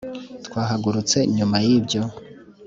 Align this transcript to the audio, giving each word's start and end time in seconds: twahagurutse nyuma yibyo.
twahagurutse 0.45 1.17
nyuma 1.35 1.57
yibyo. 1.65 2.01